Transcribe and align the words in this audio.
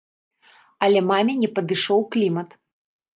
Але 0.87 0.99
маме 1.09 1.35
не 1.41 1.49
падышоў 1.57 1.99
клімат. 2.17 2.49